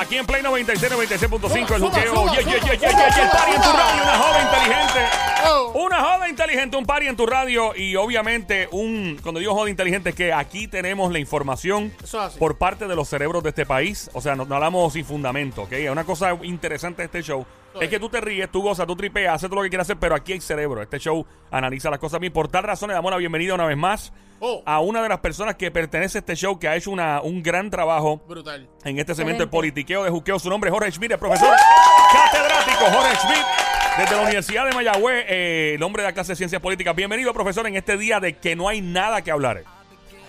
[0.00, 2.14] Aquí en Play 96, 96.5, el juqueo.
[2.14, 3.78] suma, Yeah, yeah, suma, yeah, yeah, suma, yeah, yeah, El party en tu suma.
[3.78, 5.00] radio, una joven inteligente.
[5.46, 5.72] Oh.
[5.86, 7.72] Una joven inteligente, un party en tu radio.
[7.76, 11.92] Y obviamente, un cuando digo joven inteligente, es que aquí tenemos la información
[12.38, 14.10] por parte de los cerebros de este país.
[14.14, 15.72] O sea, no, no hablamos sin fundamento, ¿ok?
[15.90, 17.44] Una cosa interesante de este show
[17.80, 19.98] es que tú te ríes, tú gozas, tú tripeas, haces todo lo que quieras hacer,
[19.98, 20.82] pero aquí hay cerebro.
[20.82, 22.32] Este show analiza las cosas bien.
[22.32, 24.12] Por tal razón, le damos la bienvenida una vez más
[24.42, 24.62] Oh.
[24.64, 27.42] a una de las personas que pertenece a este show, que ha hecho una, un
[27.42, 28.66] gran trabajo Brutal.
[28.84, 30.38] en este segmento de politiqueo de juqueo.
[30.38, 31.54] Su nombre es Jorge Schmidt, el profesor
[32.10, 33.46] catedrático Jorge Schmidt.
[33.98, 36.96] Desde la Universidad de Mayagüez, eh, el hombre de la clase de Ciencias Políticas.
[36.96, 39.62] Bienvenido, profesor, en este día de que no hay nada que hablar.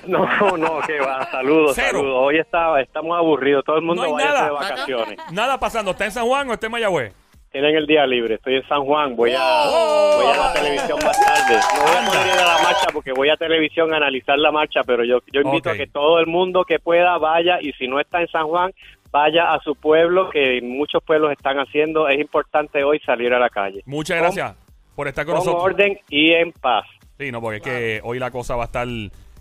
[0.05, 0.25] No,
[0.57, 1.29] no, que va.
[1.31, 1.99] Saludos, Cero.
[1.99, 2.15] saludos.
[2.17, 3.63] Hoy está, estamos aburridos.
[3.63, 4.45] Todo el mundo No nada.
[4.45, 5.19] de vacaciones.
[5.31, 5.91] Nada pasando.
[5.91, 7.13] ¿Está en San Juan o está en Mayagüez?
[7.51, 8.35] Tienen el día libre.
[8.35, 9.15] Estoy en San Juan.
[9.15, 10.21] Voy a, Oh.
[10.21, 11.59] voy a la televisión más tarde.
[11.75, 14.51] No voy a poder ir a la marcha porque voy a televisión a analizar la
[14.51, 17.87] marcha, pero yo, yo invito a que todo el mundo que pueda vaya y si
[17.87, 18.71] no está en San Juan,
[19.11, 22.07] vaya a su pueblo, que muchos pueblos están haciendo.
[22.07, 23.81] Es importante hoy salir a la calle.
[23.85, 24.55] Muchas Con- gracias
[24.95, 25.63] por estar con Con nosotros.
[25.65, 26.85] orden y en paz.
[27.19, 28.87] Sí, no, porque es que hoy la cosa va a estar...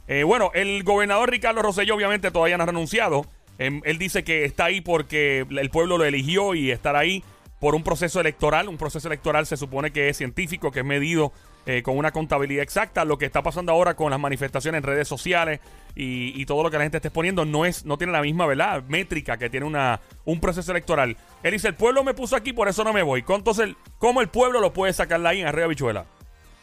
[0.08, 3.22] Eh, bueno, el gobernador Ricardo Rosselló obviamente todavía no ha renunciado.
[3.58, 7.22] Em, él dice que está ahí porque el pueblo lo eligió y estar ahí
[7.60, 8.68] por un proceso electoral.
[8.68, 11.32] Un proceso electoral se supone que es científico, que es medido
[11.66, 13.04] eh, con una contabilidad exacta.
[13.04, 15.60] Lo que está pasando ahora con las manifestaciones en redes sociales
[15.94, 18.82] y, todo lo que la gente está exponiendo no es no tiene la misma verdad
[18.88, 21.16] métrica que tiene una un proceso electoral.
[21.42, 23.22] Él dice, el pueblo me puso aquí, por eso no me voy.
[23.28, 26.06] Entonces, ¿cómo el pueblo lo puede sacar ahí en Arriba Bichuela?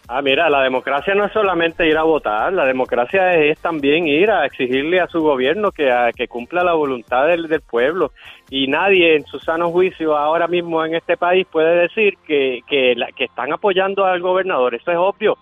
[0.10, 4.32] Ah, mira, la democracia no es solamente ir a votar, la democracia es, también ir
[4.32, 8.14] a exigirle a su gobierno que, a- que cumpla la voluntad del, del pueblo.
[8.50, 12.96] Y nadie en su sano juicio ahora mismo en este país puede decir que, que,
[13.18, 14.76] que están apoyando al gobernador.
[14.76, 15.38] Eso es obvio.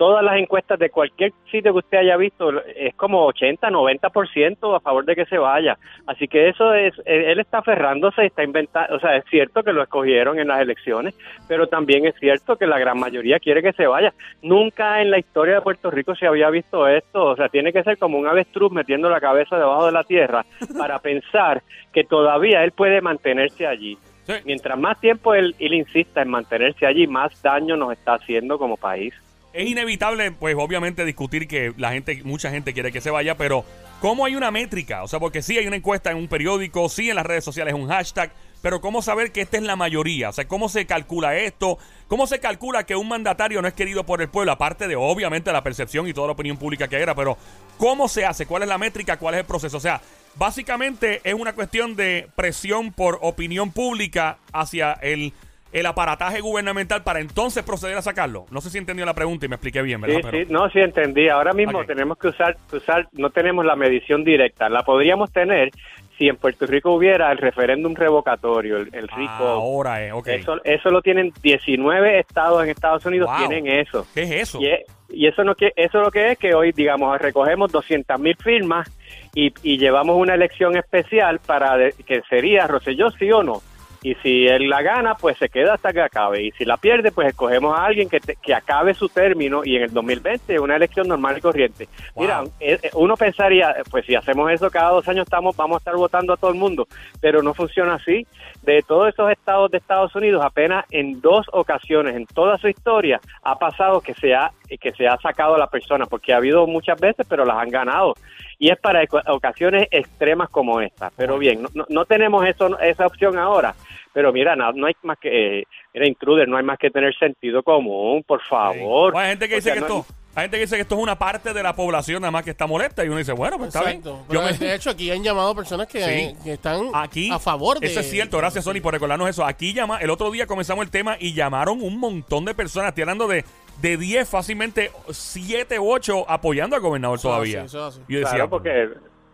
[0.00, 4.80] Todas las encuestas de cualquier sitio que usted haya visto es como 80, 90% a
[4.80, 5.76] favor de que se vaya.
[6.06, 9.82] Así que eso es, él está aferrándose, está inventando, o sea, es cierto que lo
[9.82, 11.14] escogieron en las elecciones,
[11.46, 14.14] pero también es cierto que la gran mayoría quiere que se vaya.
[14.40, 17.82] Nunca en la historia de Puerto Rico se había visto esto, o sea, tiene que
[17.82, 20.46] ser como un avestruz metiendo la cabeza debajo de la tierra
[20.78, 21.62] para pensar
[21.92, 23.98] que todavía él puede mantenerse allí.
[24.22, 24.32] Sí.
[24.46, 28.78] Mientras más tiempo él, él insista en mantenerse allí, más daño nos está haciendo como
[28.78, 29.12] país.
[29.52, 33.64] Es inevitable, pues obviamente discutir que la gente, mucha gente quiere que se vaya, pero
[34.00, 35.02] ¿cómo hay una métrica?
[35.02, 37.74] O sea, porque sí hay una encuesta en un periódico, sí en las redes sociales
[37.74, 38.30] un hashtag,
[38.62, 40.28] pero ¿cómo saber que esta es la mayoría?
[40.28, 41.78] O sea, ¿cómo se calcula esto?
[42.06, 44.52] ¿Cómo se calcula que un mandatario no es querido por el pueblo?
[44.52, 47.36] Aparte de obviamente la percepción y toda la opinión pública que era, pero
[47.76, 48.46] ¿cómo se hace?
[48.46, 49.16] ¿Cuál es la métrica?
[49.16, 49.78] ¿Cuál es el proceso?
[49.78, 50.00] O sea,
[50.36, 55.32] básicamente es una cuestión de presión por opinión pública hacia el
[55.72, 58.46] el aparataje gubernamental para entonces proceder a sacarlo.
[58.50, 60.16] No sé si entendió la pregunta y me expliqué bien, ¿verdad?
[60.16, 61.28] Sí, Pero- sí, no, sí entendí.
[61.28, 64.68] Ahora mismo tenemos que usar, usar, no tenemos la medición directa.
[64.68, 65.70] La podríamos tener
[66.18, 69.30] si en Puerto Rico hubiera el referéndum revocatorio, el, el rico.
[69.38, 70.26] Ah, ahora es, ok.
[70.28, 73.48] Eso, eso lo tienen 19 estados en Estados Unidos, Wow.
[73.48, 74.06] tienen eso.
[74.14, 74.60] ¿Qué es eso?
[74.60, 74.80] Y, es-
[75.12, 78.88] y eso no que eso lo que es que hoy digamos recogemos 200 mil firmas
[79.34, 83.60] y, y llevamos una elección especial para de- que sería Rosselló sí o no
[84.02, 86.42] y si él la gana pues se queda hasta que acabe.
[86.42, 89.76] Y si la pierde pues escogemos a alguien que, te- que acabe su término y
[89.76, 91.88] en el 2020 una elección normal y corriente.
[92.14, 92.22] Wow.
[92.24, 95.78] mira eh, eh, uno pensaría pues si hacemos eso cada dos años estamos vamos a
[95.78, 96.86] estar votando a todo el mundo.
[97.20, 98.26] Pero no funciona así.
[98.62, 103.20] De todos esos estados de Estados Unidos apenas en dos ocasiones en toda su historia
[103.42, 106.66] ha pasado que se ha que se ha sacado a la persona porque ha habido
[106.66, 108.14] muchas veces pero las han ganado
[108.58, 113.06] y es para ocasiones extremas como esta pero bien no, no, no tenemos eso esa
[113.06, 113.74] opción ahora
[114.12, 115.64] pero mira no, no hay más que eh,
[115.94, 119.18] mira intruder no hay más que tener sentido común por favor Sí.
[119.18, 120.94] Hay gente que O dice sea, que no- esto, hay gente que dice que esto
[120.94, 123.56] es una parte de la población nada más que está molesta y uno dice, bueno,
[123.58, 123.96] pues está bien.
[123.98, 124.18] Exacto.
[124.32, 126.36] Yo Pero me- de hecho, aquí han llamado personas que, Sí.
[126.44, 127.88] que están aquí a favor de.
[127.88, 129.44] Eso es cierto, gracias Sony por recordarnos eso.
[129.44, 133.02] Aquí llama, el otro día comenzamos el tema y llamaron un montón de personas, estoy
[133.02, 133.44] hablando de
[133.80, 137.62] de 10, fácilmente 7, 8 apoyando al gobernador Eso todavía.
[137.62, 138.88] así, yo decía, Claro, porque,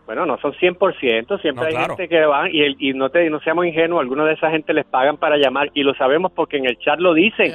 [0.05, 1.97] bueno, no son 100%, siempre No, hay claro.
[1.97, 4.73] gente que van y, el- y no te no seamos ingenuos, algunos de esa gente
[4.73, 7.53] les pagan para llamar y lo sabemos porque en el chat lo dicen.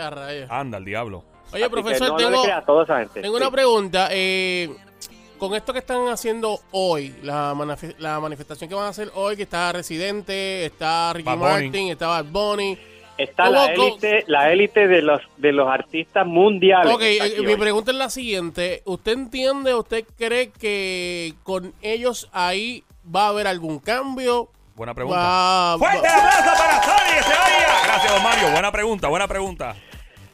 [0.51, 1.25] Anda el diablo.
[1.53, 3.21] Oye, Así profesor, no, tengo, a toda esa gente.
[3.21, 3.43] tengo Sí.
[3.43, 4.09] una pregunta.
[4.11, 4.71] Eh,
[5.39, 9.37] con esto que están haciendo hoy, la, manif- la manifestación que van a hacer hoy,
[9.37, 11.65] que está Residente, está Ricky Bad Bunny.
[11.65, 12.79] Martin, está Bad Bunny.
[13.23, 16.93] Está ¿Cómo- la élite, la élite de los de los artistas mundiales.
[16.95, 17.57] Ok, eh, mi hoy.
[17.57, 18.83] pregunta es la siguiente.
[18.85, 22.85] ¿Usted entiende, usted cree que con ellos ahí
[23.15, 24.49] va a haber algún cambio?
[24.75, 25.19] Buena pregunta.
[25.21, 27.15] Va, ¡Fuerte va- aplauso para Sony!
[27.17, 27.81] ¡Que se oiga!
[27.85, 28.51] Gracias, don Mario.
[28.53, 29.77] Buena pregunta, buena pregunta.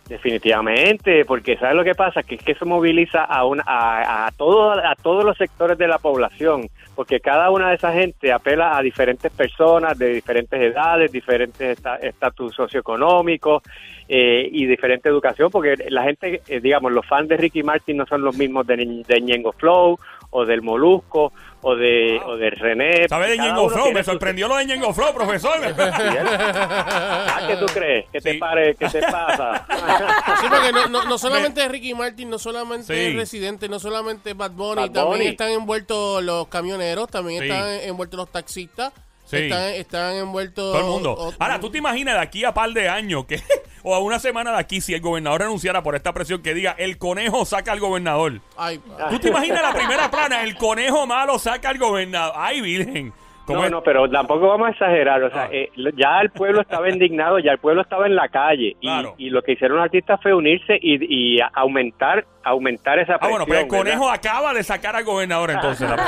[0.09, 2.23] Definitivamente, porque ¿sabes lo que pasa?
[2.23, 5.99] Que es que eso moviliza a, una, a, a, a todos los sectores de la
[5.99, 11.79] población, porque cada una de esas gente apela a diferentes personas de diferentes edades, diferentes
[12.01, 13.63] estatus socioeconómicos
[14.09, 18.07] eh, y diferente educación, porque la gente, eh, digamos, los fans de Ricky Martin no
[18.07, 18.77] son los mismos de,
[19.07, 19.99] de Ñengo Flow
[20.31, 21.33] o del Molusco
[21.63, 23.09] o de, o de René.
[23.09, 23.93] ¿Sabes de Ñengo Flow?
[23.93, 25.59] Me sorprendió lo de Ñengo Flow, profesor.
[25.79, 28.07] ¿Ah, qué tú crees?
[28.13, 29.67] ¿Qué, te, pare, ¿Qué te pasa?
[30.41, 34.91] Sí, porque no, no, no solamente Ricky Martin, no solamente Residente, no solamente Bad Bunny,
[34.91, 38.93] también están envueltos los camioneros, también están envueltos los taxistas.
[39.31, 40.73] Están, están, envueltos.
[40.73, 41.33] Todo el mundo.
[41.39, 43.41] Ahora, ¿tú te imaginas de aquí a par de años que,
[43.83, 46.75] o a una semana de aquí, si el gobernador renunciara por esta presión que diga
[46.79, 48.41] el conejo saca al gobernador?
[48.57, 48.81] Ay,
[49.11, 50.43] ¿Tú te imaginas la primera plana?
[50.43, 52.35] El conejo malo saca al gobernador.
[52.37, 53.13] ¡Ay, virgen!
[53.55, 55.23] No, no, pero tampoco vamos a exagerar.
[55.23, 55.49] O sea, ah.
[55.51, 58.77] eh, ya el pueblo estaba indignado, ya el pueblo estaba en la calle.
[58.81, 63.29] Y, lo que hicieron los artistas fue unirse y, aumentar aumentar esa presión.
[63.29, 65.89] Ah, bueno, pero el conejo acaba de sacar al gobernador entonces.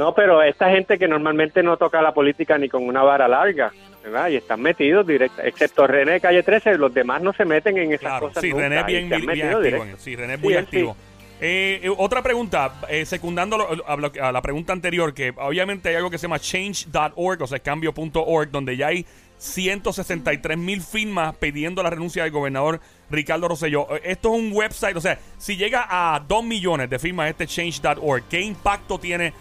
[0.00, 3.70] no, pero esta gente que normalmente no toca la política ni con una vara larga.
[4.02, 4.30] ¿verdad?
[4.30, 7.92] Y están metidos directo, excepto René de Calle 13, los demás no se meten en
[7.92, 8.40] esas cosas.
[8.40, 9.84] Sí, René bien, bien, activo.
[9.98, 10.96] Sí, René es muy activo.
[11.38, 16.16] Eh, eh, otra pregunta, eh, secundando a, la pregunta anterior, que obviamente hay algo que
[16.16, 19.04] se llama change.org, o sea, cambio.org, donde ya hay
[19.36, 22.80] 163 mil firmas pidiendo la renuncia del gobernador
[23.10, 23.86] Ricardo Rosselló.
[24.02, 28.24] Esto es un website, o sea, si llega a 2 millones de firmas este change.org,
[28.30, 29.34] ¿qué impacto tiene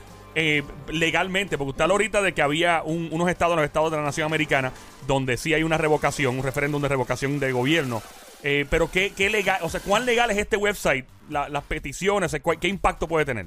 [0.91, 1.57] legalmente?
[1.57, 4.71] Porque usted ahorita de que había unos estados, los estados de la nación americana,
[5.07, 8.01] donde sí hay una revocación, un referéndum de revocación de gobierno.
[8.43, 11.05] Eh, pero ¿qué, qué legal, o sea, ¿cuán legal es este website?
[11.29, 13.45] las peticiones, ¿qué impacto puede tener?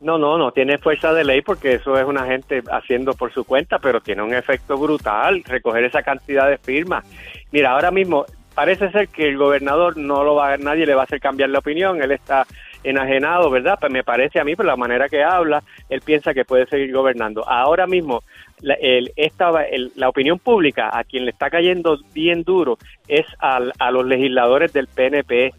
[0.00, 3.44] No, no, no tiene fuerza de ley porque eso es una gente haciendo por su
[3.44, 7.04] cuenta, pero tiene un efecto brutal recoger esa cantidad de firmas.
[7.52, 8.24] Mira, ahora mismo
[8.54, 11.58] parece ser que el gobernador no lo va, nadie le va a hacer cambiar la
[11.58, 12.46] opinión, él está
[12.84, 13.78] enajenado, ¿verdad?
[13.80, 16.92] Pues me parece a mí, por la manera que habla, él piensa que puede seguir
[16.92, 17.48] gobernando.
[17.48, 18.22] Ahora mismo
[18.60, 19.50] la, el, esta,
[19.96, 22.78] la opinión pública a quien le está cayendo bien duro
[23.08, 25.52] es al, a los legisladores del PNP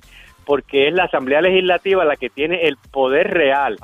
[0.45, 3.77] porque es la Asamblea Legislativa la que tiene el poder real,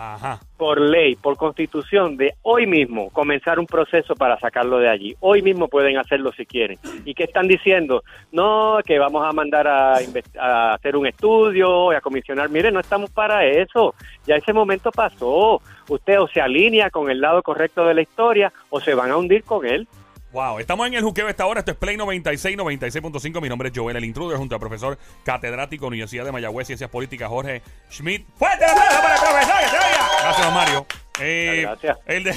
[0.57, 5.15] por ley, por constitución, de hoy mismo comenzar un proceso para sacarlo de allí.
[5.19, 6.77] Hoy mismo pueden hacerlo si quieren.
[7.06, 8.04] ¿Y qué están diciendo?
[8.31, 9.98] No, que vamos a mandar a,
[10.39, 12.50] a hacer un estudio, a comisionar.
[12.50, 13.94] Mire, no estamos para eso.
[14.25, 15.62] Ya ese momento pasó.
[15.89, 19.18] Usted o se alinea con el lado correcto de la historia o se van a
[19.18, 19.88] hundir con él.
[20.34, 21.62] Wow, estamos en el juqueo esta hora.
[21.62, 23.42] Esto es Play 96, 96.5.
[23.42, 27.30] Mi nombre es Joel, el intruder, junto al profesor catedrático Universidad de Mayagüez, Ciencias Políticas,
[27.30, 28.26] Jorge Schmidt.
[28.36, 29.56] ¡Fuerte aplauso para el profesor!
[29.62, 30.10] ¡Que se oiga!
[30.22, 30.86] Gracias, Mario.
[31.22, 31.98] Eh, Gracias.
[32.06, 32.28] El,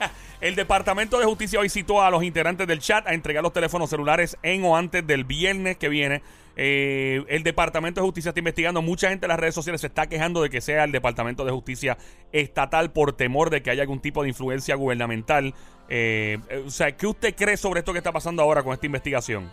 [0.40, 3.90] el Departamento de Justicia hoy citó a los integrantes del chat a entregar los teléfonos
[3.90, 6.22] celulares en o antes del viernes que viene.
[6.56, 8.82] Eh, el Departamento de Justicia está investigando.
[8.82, 11.52] Mucha gente en las redes sociales se está quejando de que sea el Departamento de
[11.52, 11.96] Justicia
[12.32, 15.54] estatal por temor de que haya algún tipo de influencia gubernamental.
[15.90, 19.50] Eh, o sea, ¿qué usted cree sobre esto que está pasando ahora con esta investigación?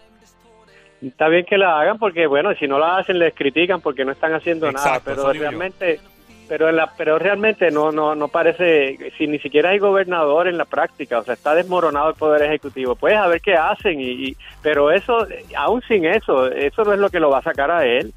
[1.01, 4.11] Está bien que la hagan porque, bueno, si no la hacen les critican porque no
[4.11, 5.99] están haciendo nada, pero realmente
[6.47, 10.65] pero la, pero realmente no no no parece si ni siquiera hay gobernador en la
[10.65, 14.91] práctica o sea está desmoronado el poder ejecutivo pues a ver qué hacen y, pero
[14.91, 18.13] eso aún sin eso eso no es lo que lo va a sacar a él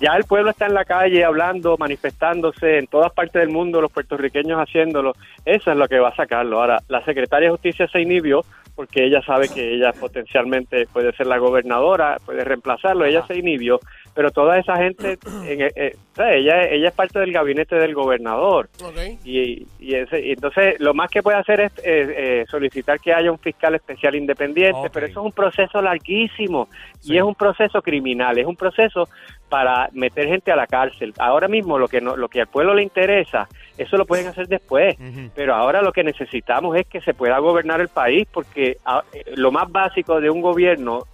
[0.00, 3.92] ya el pueblo está en la calle hablando manifestándose en todas partes del mundo los
[3.92, 5.14] puertorriqueños haciéndolo.
[5.44, 6.60] Eso es lo que va a sacarlo.
[6.60, 11.26] Ahora la secretaria de justicia se inhibió porque ella sabe que ella potencialmente puede ser
[11.26, 13.04] la gobernadora puede reemplazarlo.
[13.04, 13.78] Ella se inhibió
[14.14, 18.68] pero toda esa gente, en, eh, eh, ella, ella es parte del gabinete del gobernador.
[19.24, 23.38] Y, y, ese, entonces lo más que puede hacer es eh, solicitar que haya un
[23.38, 26.68] fiscal especial independiente, pero eso es un proceso larguísimo.
[27.02, 29.08] Y es un proceso criminal, es un proceso
[29.48, 31.12] para meter gente a la cárcel.
[31.18, 34.48] Ahora mismo lo que no, lo que al pueblo le interesa, eso lo pueden hacer
[34.48, 34.96] después,
[35.34, 39.02] pero ahora lo que necesitamos es que se pueda gobernar el país porque ah,
[39.36, 41.04] lo más básico de un gobierno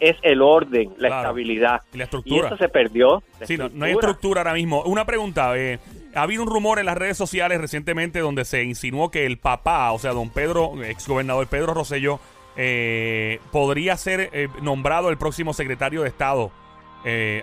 [0.00, 1.82] es el orden, la estabilidad.
[1.92, 2.42] Y la estructura.
[2.42, 3.22] Y eso se perdió.
[3.42, 4.82] Sí, no, hay estructura ahora mismo.
[4.82, 5.78] Una pregunta, eh,
[6.14, 9.92] ha habido un rumor en las redes sociales recientemente donde se insinuó que el papá,
[9.92, 12.20] o sea, don Pedro, exgobernador Pedro Rosselló,
[12.56, 16.50] eh, podría ser eh, nombrado el próximo secretario de Estado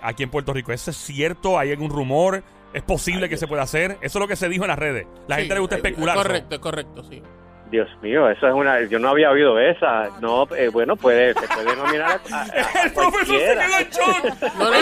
[0.02, 0.72] aquí en Puerto Rico.
[0.72, 1.58] ¿Eso es cierto?
[1.58, 2.44] ¿Hay algún rumor?
[2.72, 3.98] ¿Es posible que se pueda hacer?
[4.00, 5.08] Eso es lo que se dijo en las redes.
[5.26, 6.14] La gente le gusta especular.
[6.14, 7.20] Correcto, correcto, sí.
[7.70, 8.82] Dios mío, eso es una.
[8.82, 10.10] Yo no había oído esa.
[10.20, 12.82] No, eh, bueno, puede, se puede nominar a.
[12.84, 14.80] el profesor se quedó No, no,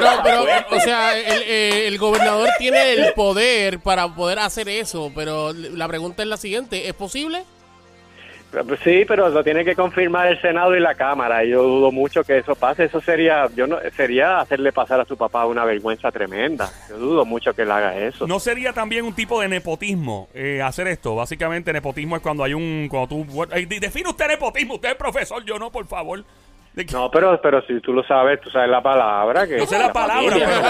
[0.00, 5.12] no, pero, o sea, el, eh, el, gobernador tiene el poder para poder hacer eso,
[5.14, 7.44] pero la pregunta es la siguiente: ¿es posible?
[8.84, 11.44] Sí, pero lo tiene que confirmar el Senado y la Cámara.
[11.44, 12.84] Yo dudo mucho que eso pase.
[12.84, 16.70] Eso sería, yo no, sería hacerle pasar a su papá una vergüenza tremenda.
[16.90, 18.26] Yo dudo mucho que él haga eso.
[18.26, 21.16] ¿No sería también un tipo de nepotismo eh, hacer esto?
[21.16, 23.46] Básicamente, nepotismo es cuando hay un, cuando tú,
[23.80, 24.74] define usted nepotismo.
[24.74, 26.24] Usted es profesor, yo no, por favor.
[26.92, 29.46] No, pero, pero si tú lo sabes, tú sabes la palabra.
[29.46, 30.62] Que no sé la, palabra, pero...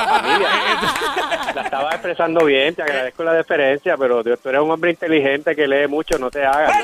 [1.54, 5.68] La, estaba expresando bien, te agradezco la deferencia, pero tú eres un hombre inteligente que
[5.68, 6.76] lee mucho, no te hagas.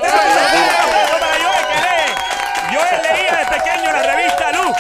[2.73, 4.77] yo, yo leía de pequeño la revista Luz.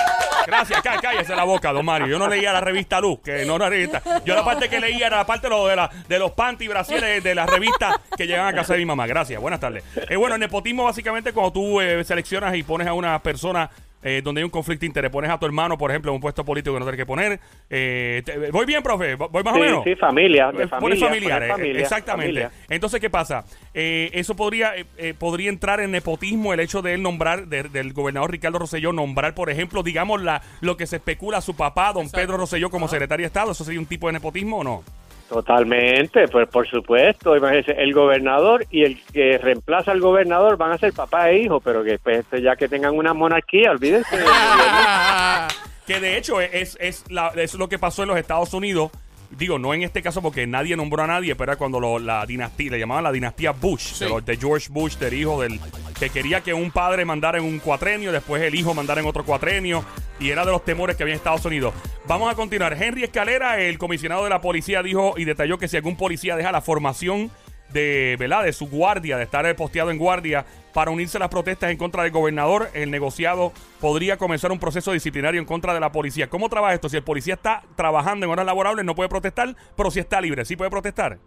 [0.46, 2.06] Gracias, cállese la boca, don Mario.
[2.06, 4.00] Yo no leía la revista Luz, que no era revista.
[4.24, 6.68] Yo la parte que leía era la parte de, lo, de, la, de los panty
[6.68, 9.06] brasiles de las revistas que llegan a casa de mi mamá.
[9.06, 9.84] Gracias, buenas tardes.
[10.08, 13.68] Eh, bueno, el nepotismo básicamente cuando tú eh, seleccionas y pones a una persona
[14.02, 15.10] eh, donde hay un conflicto de interés.
[15.10, 17.40] Pones a tu hermano, por ejemplo, en un puesto político que no tienes que poner.
[17.70, 19.14] Eh, ¿Voy bien, profe?
[19.14, 19.84] ¿Voy más o menos?
[19.84, 20.52] Sí, familia.
[20.52, 22.48] De familiares, exactamente.
[22.68, 23.44] Entonces, ¿qué pasa?
[23.74, 24.72] Eh, eso podría
[25.18, 29.50] podría entrar en nepotismo el hecho de él nombrar, del gobernador Ricardo Rosselló, nombrar, por
[29.50, 33.24] ejemplo, digamos, la, lo que se especula a su papá, don Pedro Rosselló, como secretario
[33.24, 33.52] de Estado.
[33.52, 34.82] ¿Eso sería un tipo de nepotismo o no?
[35.28, 40.94] Totalmente, pues por supuesto, el gobernador y el que reemplaza al gobernador van a ser
[40.94, 44.16] papá e hijo, pero que pues, ya que tengan una monarquía, olvídense.
[45.86, 48.90] que de hecho es, es, la, es lo que pasó en los Estados Unidos
[49.30, 52.70] digo, no en este caso porque nadie nombró a nadie, pero era cuando la dinastía,
[52.70, 55.60] le llamaban la dinastía Bush, de, George Bush, del hijo del
[55.98, 59.24] que quería que un padre mandara en un cuatrenio, después el hijo mandara en otro
[59.24, 59.84] cuatrenio,
[60.20, 61.74] y era de los temores que había en Estados Unidos.
[62.06, 62.80] Vamos a continuar.
[62.80, 66.52] Henry Escalera, el comisionado de la policía, dijo y detalló que si algún policía deja
[66.52, 67.30] la formación
[67.72, 68.44] de, ¿verdad?
[68.44, 70.44] de su guardia, de estar posteado en guardia
[70.74, 74.92] para unirse a las protestas en contra del gobernador, el negociado podría comenzar un proceso
[74.92, 76.28] disciplinario en contra de la policía.
[76.28, 76.88] ¿Cómo trabaja esto?
[76.88, 80.44] Si el policía está trabajando en horas laborables, no puede protestar, pero si está libre,
[80.44, 81.18] ¿sí puede protestar?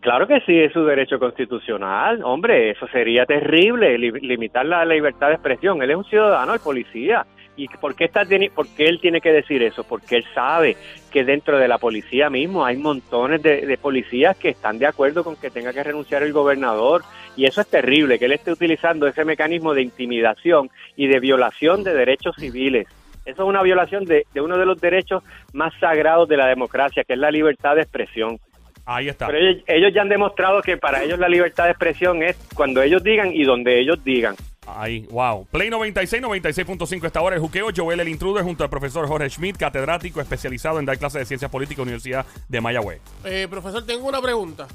[0.00, 2.22] Claro que sí, es su derecho constitucional.
[2.22, 5.82] Hombre, eso sería terrible, limitar la libertad de expresión.
[5.82, 7.26] Él es un ciudadano, el policía.
[7.58, 8.22] ¿Y por qué, está,
[8.54, 9.82] por qué él tiene que decir eso?
[9.82, 10.76] Porque él sabe
[11.10, 15.34] que dentro de la policía mismo hay montones de, policías que están de acuerdo con
[15.34, 17.02] que tenga que renunciar el gobernador.
[17.36, 21.82] Y eso es terrible, que él esté utilizando ese mecanismo de intimidación y de violación
[21.82, 22.86] de derechos civiles.
[23.26, 27.14] Eso es una violación de, uno de los derechos más sagrados de la democracia, que
[27.14, 28.38] es la libertad de expresión.
[28.86, 29.26] Ahí está.
[29.26, 32.82] Pero ellos, ellos ya han demostrado que para ellos la libertad de expresión es cuando
[32.82, 34.36] ellos digan y donde ellos digan.
[34.76, 35.46] Ahí, wow.
[35.46, 37.36] Play 96, 96.5 esta hora.
[37.36, 41.20] El juqueo, Joel el Intruder, junto al profesor Jorge Schmidt, catedrático especializado en dar clases
[41.20, 43.00] de ciencias políticas en la Universidad de Mayagüez.
[43.24, 44.66] Eh, profesor, tengo una pregunta.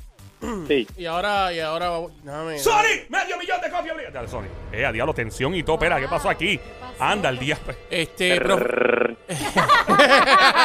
[0.68, 0.86] Sí.
[0.98, 3.08] Y ahora, y ahora, déjame, ¡Sony!
[3.08, 3.96] ¡Medio millón de copias!
[4.12, 4.48] Dale, Sony.
[4.74, 5.78] Eh, a diablo, tensión y todo.
[5.78, 6.60] Espera, ¿qué pasó aquí?
[7.00, 7.58] Anda, el día.
[7.90, 8.64] Este, profe.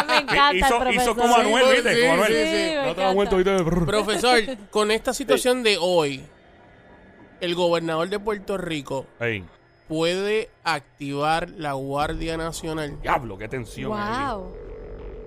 [0.08, 0.52] me encanta.
[0.54, 1.94] Hizo, hizo como Anuel, ¿viste?
[1.94, 2.32] Sí, como Anuel.
[2.32, 6.24] Sí, sí, no te vuelto, Profesor, con esta situación de hoy
[7.40, 9.06] el gobernador de Puerto Rico
[9.88, 13.00] puede activar la Guardia Nacional.
[13.00, 13.90] Diablo, qué tensión.
[13.90, 14.52] Wow.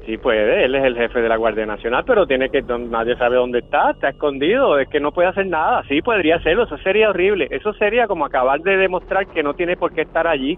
[0.05, 3.35] Sí puede, él es el jefe de la Guardia Nacional, pero tiene que, nadie sabe
[3.35, 5.83] dónde está, está escondido, es que no puede hacer nada.
[5.87, 7.47] Sí, podría hacerlo, eso sería horrible.
[7.51, 10.57] Eso sería como acabar de demostrar que no tiene por qué estar allí.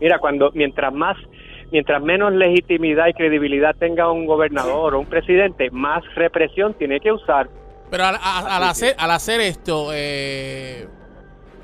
[0.00, 1.16] Mira, cuando mientras más
[1.72, 7.10] mientras menos legitimidad y credibilidad tenga un gobernador o un presidente, más represión tiene que
[7.10, 7.48] usar.
[7.90, 10.86] Pero al, hacer, al hacer esto, eh,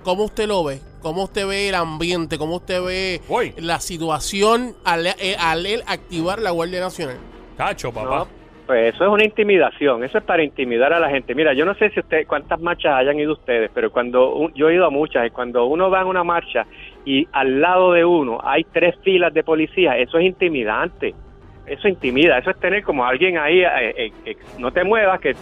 [0.03, 0.81] ¿cómo usted lo ve?
[1.03, 2.37] ¿Cómo usted ve el ambiente?
[2.39, 3.21] ¿Cómo usted ve
[3.59, 7.17] la situación al, eh, al, él activar la Guardia Nacional?
[7.57, 8.27] Cacho, papá.
[8.67, 11.35] pues eso es una intimidación, eso es para intimidar a la gente.
[11.35, 14.75] Mira, yo no sé si usted cuántas marchas hayan ido ustedes, pero cuando yo he
[14.75, 16.67] ido a muchas y cuando uno va en una marcha
[17.05, 21.15] y al lado de uno hay tres filas de policía, eso es intimidante.
[21.67, 25.37] Eso intimida, eso es tener como alguien ahí, eh, eh, no te muevas, que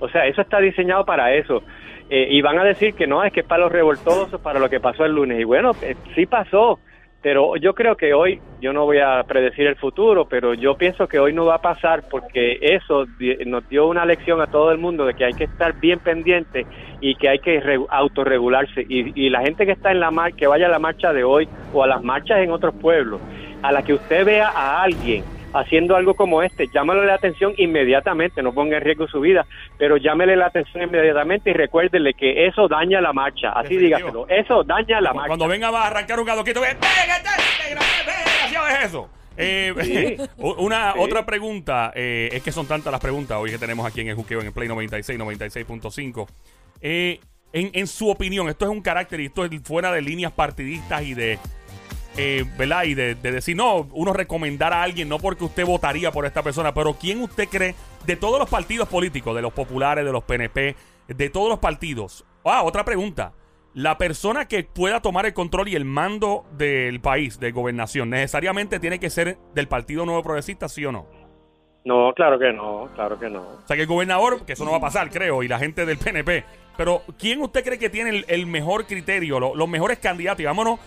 [0.00, 1.62] o sea, eso está diseñado para eso.
[2.08, 4.68] Eh, y van a decir que no, es que es para los revoltosos, para lo
[4.68, 5.38] que pasó el lunes.
[5.38, 6.80] Y bueno, eh, sí pasó,
[7.22, 11.06] pero yo creo que hoy, yo no voy a predecir el futuro, pero yo pienso
[11.06, 13.06] que hoy no va a pasar porque eso
[13.46, 16.66] nos dio una lección a todo el mundo de que hay que estar bien pendiente
[17.00, 18.84] y que hay que autorregularse.
[18.88, 21.22] Y, y la gente que está en la mar, que vaya a la marcha de
[21.22, 23.20] hoy o a las marchas en otros pueblos,
[23.62, 28.42] a la que usted vea a alguien haciendo algo como este, llámale la atención inmediatamente,
[28.42, 29.46] no ponga en riesgo su vida,
[29.78, 34.64] pero llámele la atención inmediatamente y recuérdele que eso daña la marcha, así dígaselo, eso
[34.64, 35.28] daña la marcha.
[35.28, 36.76] Cuando venga va a arrancar un gadoquito, es
[38.84, 39.10] eso.
[39.36, 44.00] Eh, una otra pregunta, eh, es que son tantas las preguntas hoy que tenemos aquí
[44.00, 46.28] en el juqueo en el Play 96, 96.5.
[46.82, 47.20] Eh,
[47.52, 51.02] en, en su opinión, esto es un carácter y esto es fuera de líneas partidistas
[51.02, 51.38] y de
[52.16, 52.84] eh, ¿verdad?
[52.84, 56.74] Y de, decir, no, uno recomendar a alguien, no porque usted votaría por esta persona,
[56.74, 57.74] pero ¿quién usted cree
[58.06, 60.76] de todos los partidos políticos, de los populares, de los PNP,
[61.08, 62.24] de todos los partidos?
[62.44, 63.32] Ah, otra pregunta.
[63.72, 68.80] la persona que pueda tomar el control y el mando del país, de gobernación, necesariamente
[68.80, 71.06] tiene que ser del Partido Nuevo Progresista, ¿sí o no?
[71.84, 73.40] No, claro que no, claro que no.
[73.40, 75.86] O sea, que el gobernador, que eso no va a pasar, creo, y la gente
[75.86, 76.44] del PNP.
[76.76, 80.40] Pero, ¿quién usted cree que tiene el, mejor criterio, los mejores candidatos?
[80.40, 80.80] Y vámonos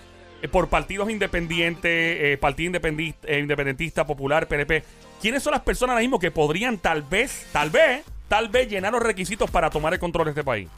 [0.50, 4.84] por partidos independientes, eh, Partido Independentista, eh, Independentista, Popular, PNP.
[5.22, 8.94] ¿Quiénes son las personas ahora mismo que podrían tal vez, tal vez, tal vez llenar
[8.94, 10.70] los requisitos para tomar el control de este país?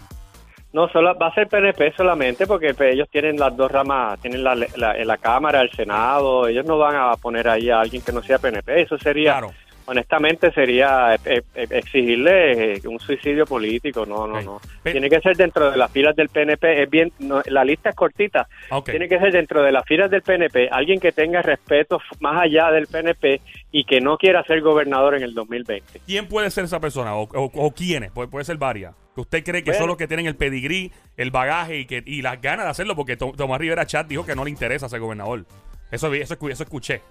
[0.76, 4.44] No, solo, va a ser PNP solamente porque pues, ellos tienen las dos ramas, tienen
[4.44, 8.22] la, la, Cámara, el Senado, ellos no van a poner ahí a alguien que no
[8.22, 9.42] sea PNP, eso sería,
[9.86, 14.62] honestamente sería eh, eh, exigirle eh, un suicidio político, no, no, no.
[14.84, 17.12] Tiene que ser dentro de las filas del PNP, es bien,
[17.46, 18.48] la lista es cortita,
[18.84, 22.72] tiene que ser dentro de las filas del PNP, alguien que tenga respeto más allá
[22.72, 26.02] del PNP y que no quiera ser gobernador en el 2020.
[26.06, 28.12] ¿Quién puede ser esa persona o, o, quiénes?
[28.12, 31.80] puede ser varias que usted cree que son los que tienen el pedigrí, el bagaje
[31.80, 34.50] y que y las ganas de hacerlo, porque Tomás Rivera Chat dijo que no le
[34.50, 35.46] interesa ser gobernador.
[35.90, 37.02] Eso, eso, eso escuché.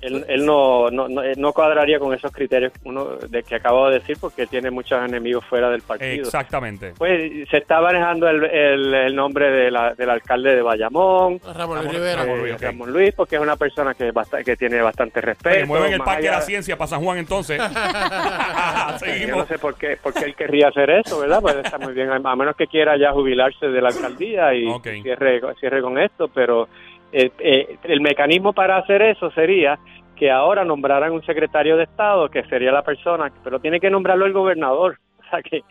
[0.00, 4.16] Él, él no, no, no, cuadraría con esos criterios uno de que acabo de decir
[4.20, 6.24] porque tiene muchos enemigos fuera del partido.
[6.24, 6.94] Exactamente.
[6.96, 11.92] Pues se está manejando el, el, nombre de la, del alcalde de Bayamón, Ramón, Luis
[11.92, 12.24] Rivera.
[12.60, 14.12] Ramón, Luis, porque es una persona que,
[14.44, 15.66] que tiene bastante respeto.
[15.66, 17.60] mueven el Parque de la Ciencia para San Juan entonces.
[19.26, 21.40] Yo no sé por qué, por qué él querría hacer eso, ¿verdad?
[21.40, 24.66] Pues está muy bien, a menos que quiera ya jubilarse de la alcaldía y
[25.02, 26.68] cierre, cierre con esto, pero
[27.12, 29.78] eh, eh, el mecanismo para hacer eso sería
[30.16, 34.26] que ahora nombraran un secretario de Estado, que sería la persona, pero tiene que nombrarlo
[34.26, 34.98] el gobernador.
[35.30, 35.62] O sea que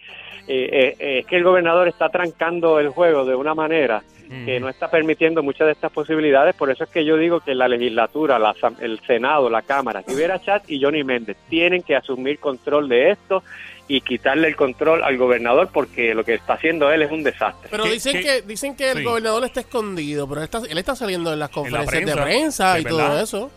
[0.47, 4.03] eh, es que el gobernador está trancando el juego de una manera
[4.45, 6.55] que no está permitiendo muchas de estas posibilidades.
[6.55, 8.39] Por eso es que yo digo que la legislatura,
[8.81, 13.43] el Senado, la Cámara, Rivera Chat y Johnny Méndez tienen que asumir control de esto
[13.87, 17.69] y quitarle el control al gobernador porque lo que está haciendo él es un desastre.
[17.71, 21.31] Pero dicen que dicen que el gobernador está escondido, pero él está, él está saliendo
[21.31, 23.49] en las conferencias de prensa y todo eso.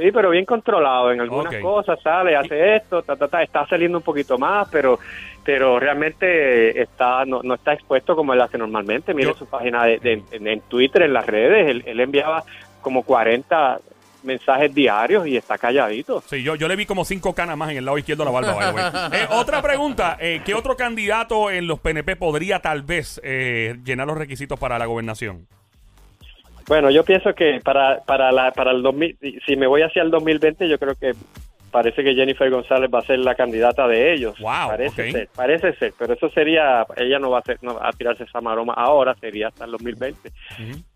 [0.00, 3.98] Sí, pero bien controlado en algunas cosas, sale, hace esto, ta, ta, ta, está saliendo
[3.98, 4.98] un poquito más, pero
[5.44, 9.12] pero realmente está no, no está expuesto como él hace normalmente.
[9.12, 12.44] Mire su página de, en, Twitter, en las redes, él, él enviaba
[12.80, 13.78] como 40
[14.22, 16.22] mensajes diarios y está calladito.
[16.26, 18.40] Sí, yo, yo le vi como cinco canas más en el lado izquierdo de la
[18.40, 19.10] barba.
[19.12, 24.06] eh, otra pregunta, eh, ¿qué otro candidato en los PNP podría tal vez eh, llenar
[24.06, 25.46] los requisitos para la gobernación?
[26.70, 30.10] Bueno, yo pienso que para, para, la, para el 2000, si me voy hacia el
[30.12, 31.14] 2020, yo creo que
[31.72, 34.38] parece que Jennifer González va a ser la candidata de ellos.
[34.38, 37.88] Wow, parece ser, parece ser, pero eso sería, ella no va a, ser, no va
[37.88, 40.30] a tirarse esa maroma ahora, sería hasta el 2020.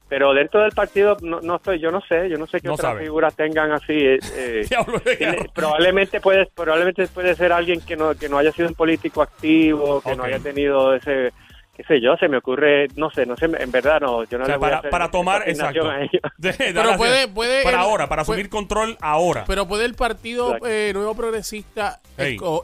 [0.08, 2.96] Pero dentro del partido no, no estoy, yo no sé, yo no sé qué otras
[2.96, 3.94] figuras tengan así.
[3.96, 4.66] Eh, eh
[5.56, 10.00] probablemente puede, probablemente puede ser alguien que no, que no haya sido un político activo,
[10.02, 11.32] que no haya tenido ese
[11.76, 14.46] qué sé yo, se me ocurre, no sé, no sé, en verdad no, yo no
[14.46, 15.90] le voy para, a hacer para tomar, exacto.
[16.40, 19.44] pero puede, puede para ahora, para asumir control ahora.
[19.46, 22.00] Pero puede el partido eh, nuevo progresista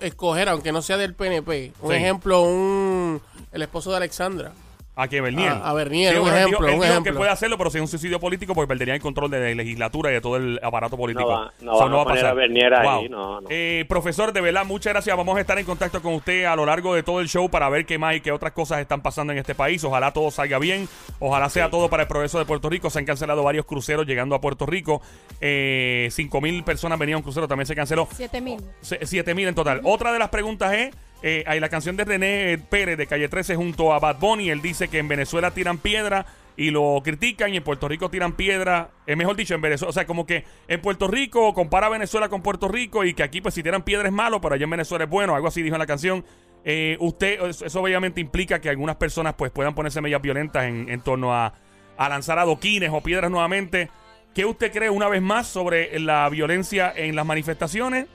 [0.01, 3.21] escoger, aunque no sea del PNP, un ejemplo, un
[3.53, 4.53] el esposo de Alexandra.
[5.01, 5.53] A que Bernier.
[5.63, 7.05] A, Bernier, un, ejemplo, un ejemplo.
[7.05, 9.55] que puede hacerlo, pero si es un suicidio político, pues perdería el control de la
[9.55, 11.31] legislatura y de todo el aparato político.
[11.61, 12.35] No va, no va a pasar.
[12.35, 13.11] Bernier ahí,
[13.49, 15.17] eh, profesor, de verdad, muchas gracias.
[15.17, 17.71] Vamos a estar en contacto con usted a lo largo de todo el show para
[17.71, 19.83] ver qué más y qué otras cosas están pasando en este país.
[19.85, 20.87] Ojalá todo salga bien.
[21.19, 22.91] Ojalá sea todo para el progreso de Puerto Rico.
[22.91, 25.01] Se han cancelado varios cruceros llegando a Puerto Rico.
[25.41, 28.07] Eh, cinco mil personas venían a un crucero, también se canceló.
[28.13, 28.61] Siete mil.
[28.83, 29.81] Siete mil en total.
[29.85, 30.91] Otra de las preguntas es...
[31.23, 34.51] Eh, hay la canción de René Pérez de Calle 13 junto a Bad Bunny.
[34.51, 38.33] Él dice que en Venezuela tiran piedra y lo critican y en Puerto Rico tiran
[38.33, 38.91] piedra.
[39.07, 39.91] Mejor dicho, en Venezuela.
[39.91, 43.41] O sea, como que en Puerto Rico compara Venezuela con Puerto Rico y que aquí,
[43.41, 45.35] pues si tiran piedra es malo, pero allá en Venezuela es bueno.
[45.35, 46.25] Algo así dijo en la canción.
[46.65, 51.35] Eh, usted, eso obviamente implica que algunas personas pues puedan ponerse medias violentas en, torno
[51.35, 51.55] a,
[51.97, 53.89] a lanzar adoquines o piedras nuevamente.
[54.35, 58.07] ¿Qué usted cree una vez más sobre la violencia en las manifestaciones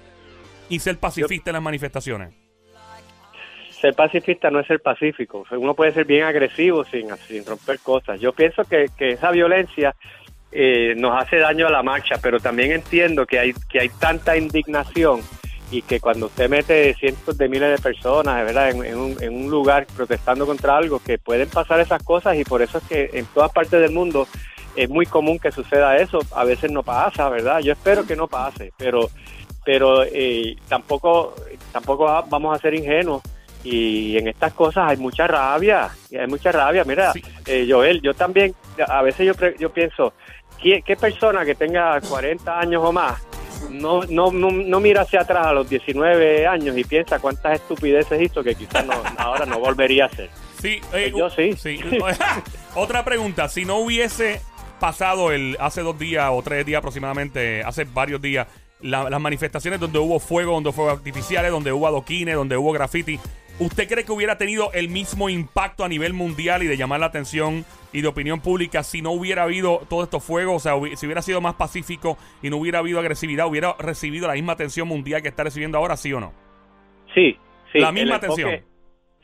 [0.69, 2.44] y ser pacifista en las manifestaciones?
[3.79, 5.45] Ser pacifista no es ser pacífico.
[5.51, 7.09] Uno puede ser bien agresivo sin,
[7.45, 8.19] romper cosas.
[8.19, 9.95] Yo pienso que, esa violencia
[10.51, 14.38] eh, nos hace daño a la marcha, pero también entiendo que hay, que hay tanta
[14.38, 15.21] indignación
[15.71, 18.69] y que cuando usted mete cientos de miles de personas, ¿verdad?
[18.69, 22.61] En, un, en un lugar protestando contra algo, que pueden pasar esas cosas y por
[22.61, 24.27] eso es que en todas partes del mundo
[24.75, 26.19] es muy común que suceda eso.
[26.35, 27.59] A veces no pasa, ¿verdad?
[27.59, 29.09] Yo espero que no pase, pero
[29.65, 31.33] pero eh, tampoco
[31.71, 33.23] tampoco vamos a ser ingenuos
[33.65, 36.84] y en estas cosas hay mucha rabia, hay mucha rabia.
[36.86, 37.12] Mira,
[37.45, 38.54] eh, Joel, yo también,
[38.88, 40.13] a veces yo, yo pienso,
[40.62, 43.21] ¿qué, ¿qué, persona que tenga 40 años o más
[43.71, 48.43] no, no, no, mira hacia atrás a los 19 años y piensa cuántas estupideces hizo
[48.43, 50.30] que quizás no, ahora no volvería a hacer?
[50.62, 51.54] Sí, eh, yo sí.
[51.54, 51.80] sí.
[52.75, 54.41] Otra pregunta, si no hubiese
[54.80, 58.47] pasado el hace dos días o tres días aproximadamente, hace varios días,
[58.82, 63.19] las manifestaciones donde hubo fuego, donde fuegos artificiales, donde hubo adoquines, donde hubo graffiti,
[63.59, 67.07] ¿usted cree que hubiera tenido el mismo impacto a nivel mundial y de llamar la
[67.07, 70.55] atención y de opinión pública si no hubiera habido todo estos fuegos?
[70.55, 74.33] O sea, si hubiera sido más pacífico y no hubiera habido agresividad, ¿hubiera recibido la
[74.33, 76.33] misma atención mundial que está recibiendo ahora, sí o no?
[77.13, 77.37] Sí,
[77.71, 77.79] sí.
[77.79, 78.74] La misma atención.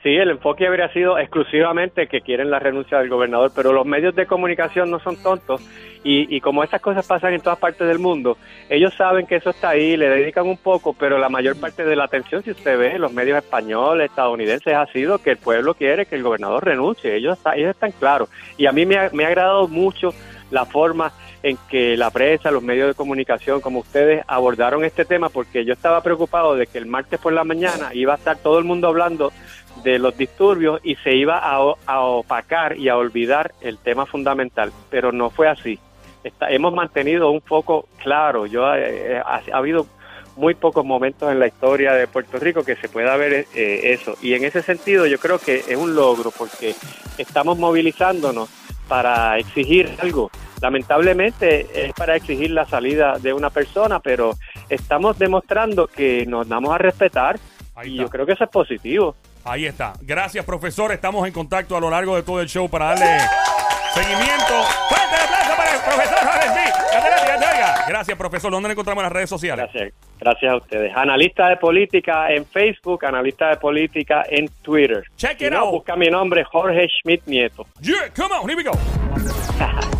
[0.03, 4.15] Sí, el enfoque habría sido exclusivamente que quieren la renuncia del gobernador, pero los medios
[4.15, 5.61] de comunicación no son tontos
[6.03, 8.35] y, y, como estas cosas pasan en todas partes del mundo,
[8.67, 11.95] ellos saben que eso está ahí, le dedican un poco, pero la mayor parte de
[11.95, 16.07] la atención, si usted ve, los medios españoles, estadounidenses, ha sido que el pueblo quiere
[16.07, 18.29] que el gobernador renuncie, ellos, ellos están claros.
[18.57, 20.09] Y a mí me ha, me ha agradado mucho
[20.49, 21.11] la forma
[21.43, 25.73] en que la prensa, los medios de comunicación como ustedes abordaron este tema porque yo
[25.73, 28.87] estaba preocupado de que el martes por la mañana iba a estar todo el mundo
[28.87, 29.31] hablando
[29.83, 31.59] de los disturbios y se iba a,
[32.01, 35.79] opacar y a olvidar el tema fundamental, pero no fue así.
[36.49, 38.45] hemos mantenido un foco claro.
[38.45, 39.87] Yo eh, eh, ha, habido
[40.35, 44.15] muy pocos momentos en la historia de Puerto Rico que se pueda ver eh, eso.
[44.21, 46.75] Y en ese sentido yo creo que es un logro porque
[47.17, 48.49] estamos movilizándonos
[48.87, 50.29] para exigir algo.
[50.61, 54.35] Lamentablemente es para exigir la salida de una persona, pero
[54.69, 57.39] estamos demostrando que nos damos a respetar
[57.83, 59.15] y yo creo que eso es positivo.
[59.43, 59.93] Ahí está.
[60.01, 60.91] Gracias, profesor.
[60.91, 63.19] Estamos en contacto a lo largo de todo el show para darle
[63.93, 64.63] seguimiento.
[64.89, 66.21] Fuerte aplauso para el profesor
[67.87, 68.51] Gracias, profesor.
[68.51, 69.69] ¿Dónde encontramos en las redes sociales?
[69.71, 69.93] Gracias.
[70.19, 70.95] Gracias a ustedes.
[70.95, 75.03] Analista de política en Facebook, analista de política en Twitter.
[75.17, 75.71] Check it out.
[75.71, 77.65] Busca mi nombre, Jorge Schmidt Nieto.
[77.81, 78.71] Yeah, come on, here we go.